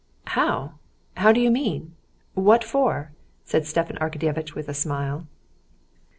[0.33, 0.79] "How?
[1.17, 1.93] How do you mean?
[2.33, 3.11] What for?"
[3.45, 5.27] said Stepan Arkadyevitch with a smile.